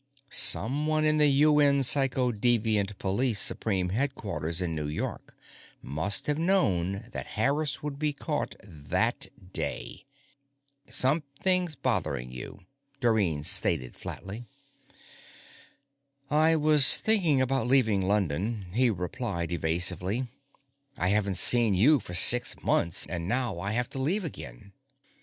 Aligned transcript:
Someone 0.31 1.05
in 1.05 1.17
the 1.17 1.27
UN 1.27 1.81
Psychodeviant 1.83 2.97
Police 2.97 3.37
Supreme 3.39 3.89
Headquarters 3.89 4.59
in 4.59 4.73
New 4.73 4.87
York 4.87 5.37
must 5.83 6.25
have 6.25 6.39
known 6.39 7.09
that 7.11 7.27
Harris 7.37 7.83
would 7.83 7.99
be 7.99 8.11
caught 8.11 8.55
that 8.63 9.27
day! 9.53 10.07
Something's 10.89 11.75
bothering 11.75 12.31
you, 12.31 12.65
Dorrine 12.99 13.43
stated 13.43 13.93
flatly. 13.95 14.45
I 16.31 16.55
was 16.55 16.97
thinking 16.97 17.39
about 17.39 17.67
leaving 17.67 18.01
London, 18.01 18.71
he 18.73 18.89
replied 18.89 19.51
evasively. 19.51 20.25
_I 20.97 21.11
haven't 21.11 21.35
seen 21.37 21.75
you 21.75 21.99
for 21.99 22.15
six 22.15 22.55
months, 22.63 23.05
and 23.05 23.27
now 23.27 23.59
I 23.59 23.73
have 23.73 23.87
to 23.91 23.99
leave 23.99 24.23
again. 24.23 24.71